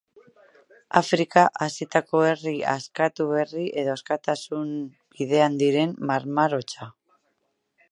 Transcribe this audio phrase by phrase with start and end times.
[0.99, 4.67] Afrika-Asietako herri askatu berri edo askatasun
[5.21, 6.91] bidean direnen marmar hotsa.